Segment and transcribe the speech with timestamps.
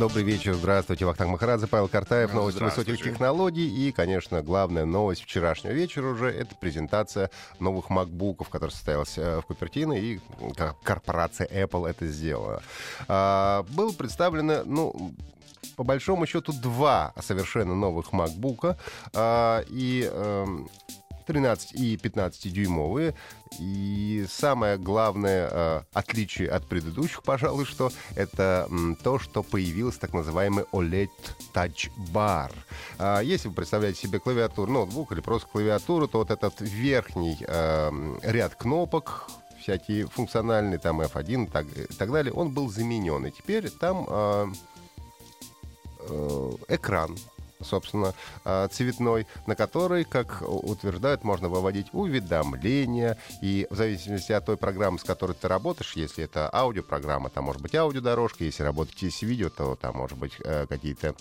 [0.00, 1.04] Добрый вечер, здравствуйте.
[1.04, 3.68] Вахтанг Махарадзе, Павел Картаев, новости высоких технологий.
[3.68, 9.42] И, конечно, главная новость вчерашнего вечера уже— это презентация новых макбуков, которая состоялась э, в
[9.42, 10.18] Купертино, и
[10.82, 12.62] корпорация Apple это сделала.
[13.08, 15.12] А, было представлено, ну,
[15.76, 18.78] по большому счету, два совершенно новых макбука.
[19.12, 20.08] А, и...
[20.10, 20.46] Э,
[21.30, 23.14] 13 и 15 дюймовые.
[23.60, 30.12] И самое главное э, отличие от предыдущих, пожалуй, что это м, то, что появился так
[30.12, 31.10] называемый OLED
[31.54, 32.50] Touch Bar.
[32.98, 38.16] А если вы представляете себе клавиатуру, ноутбук или просто клавиатуру, то вот этот верхний э,
[38.22, 39.28] ряд кнопок,
[39.60, 43.24] всякие функциональные, там F1 и так, и так далее, он был заменен.
[43.26, 44.46] И теперь там э,
[46.08, 47.16] э, экран
[47.62, 53.18] собственно, а, цветной, на который, как утверждают, можно выводить уведомления.
[53.42, 57.62] И в зависимости от той программы, с которой ты работаешь, если это аудиопрограмма, там может
[57.62, 61.14] быть аудиодорожка, если работаете с видео, то там может быть э, какие-то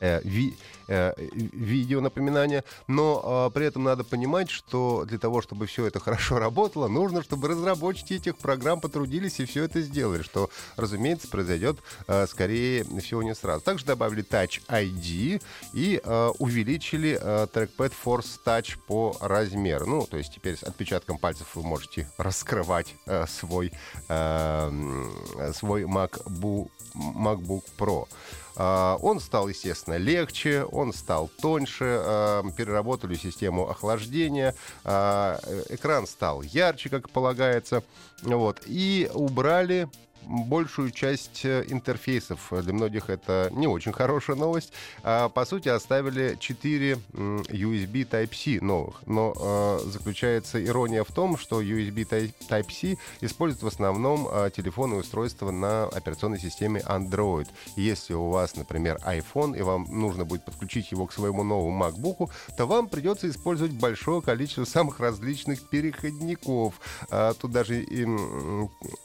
[0.00, 0.54] э, ви,
[0.88, 1.14] э,
[1.52, 6.38] видео напоминания, но э, при этом надо понимать, что для того, чтобы все это хорошо
[6.38, 12.26] работало, нужно, чтобы разработчики этих программ потрудились и все это сделали, что, разумеется, произойдет э,
[12.26, 13.60] скорее всего не сразу.
[13.62, 15.42] Также добавили Touch ID
[15.72, 19.86] и э, увеличили э, трекпад Force Touch по размеру.
[19.86, 23.72] Ну, то есть теперь с отпечатком пальцев вы можете раскрывать э, свой,
[24.08, 28.06] э, свой MacBook, MacBook Pro.
[28.62, 34.54] А, он стал, естественно, легче, он стал тоньше, а, переработали систему охлаждения,
[34.84, 35.40] а,
[35.70, 37.82] экран стал ярче, как полагается,
[38.22, 39.88] вот, и убрали
[40.26, 42.52] большую часть э, интерфейсов.
[42.62, 44.72] Для многих это не очень хорошая новость.
[45.02, 49.02] А, по сути, оставили 4 USB Type-C новых.
[49.06, 54.98] Но а, заключается ирония в том, что USB Type-C используют в основном а, телефоны и
[54.98, 57.48] устройства на операционной системе Android.
[57.76, 62.30] Если у вас, например, iPhone, и вам нужно будет подключить его к своему новому MacBook,
[62.56, 66.74] то вам придется использовать большое количество самых различных переходников.
[67.10, 67.82] А, тут даже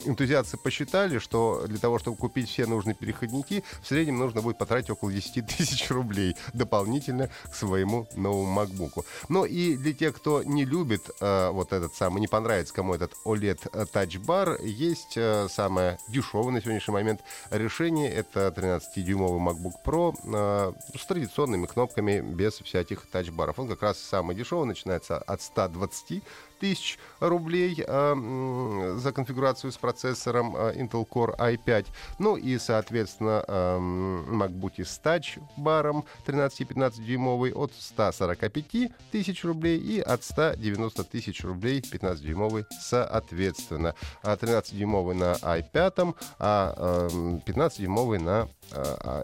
[0.06, 4.58] энтузиасты посчитали, посчитали, что для того, чтобы купить все нужные переходники, в среднем нужно будет
[4.58, 9.06] потратить около 10 тысяч рублей дополнительно к своему новому MacBook.
[9.30, 13.12] Ну и для тех, кто не любит э, вот этот самый, не понравится кому этот
[13.26, 17.22] OLED Touch Bar, есть э, самое дешевое на сегодняшний момент
[17.52, 18.12] решение.
[18.12, 23.60] Это 13-дюймовый MacBook Pro э, с традиционными кнопками без всяких тачбаров.
[23.60, 26.24] Он как раз самый дешевый, начинается от 120
[26.60, 31.88] тысяч рублей э, за конфигурацию с процессором э, Intel Core i5.
[32.20, 40.24] Ну и, соответственно, э, MacBook с Touch баром 13-15-дюймовый от 145 тысяч рублей и от
[40.24, 43.96] 190 тысяч рублей 15-дюймовый соответственно.
[44.24, 47.08] А 13-дюймовый на i5, а
[47.46, 48.48] 15-дюймовый на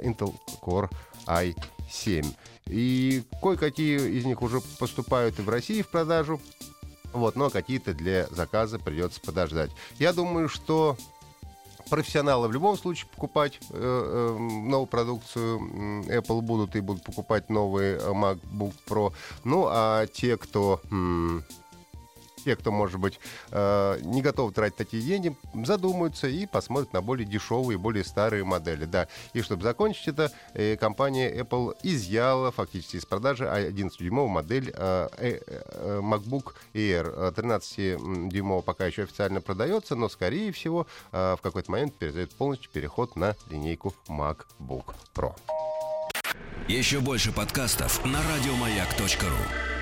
[0.04, 0.90] Intel Core
[1.28, 2.26] i7.
[2.68, 6.40] И кое-какие из них уже поступают и в России в продажу.
[7.14, 9.72] Вот, но какие-то для заказа придется подождать.
[10.00, 10.98] Я думаю, что
[11.90, 15.60] профессионалы в любом случае покупать э, э, новую продукцию
[16.08, 19.14] Apple будут и будут покупать новый э, MacBook Pro.
[19.44, 20.82] Ну, а те, кто...
[20.90, 21.44] М-
[22.44, 23.20] те, кто, может быть,
[23.52, 28.86] э, не готов тратить такие деньги, задумаются и посмотрят на более дешевые, более старые модели.
[28.86, 29.08] Да.
[29.34, 35.40] И чтобы закончить это, э, компания Apple изъяла фактически из продажи 11-дюймовую модель э,
[36.02, 37.34] MacBook Air.
[37.34, 43.36] 13-дюймовая пока еще официально продается, но, скорее всего, в какой-то момент произойдет полностью переход на
[43.50, 45.36] линейку MacBook Pro.
[46.68, 49.81] Еще больше подкастов на радиомаяк.ру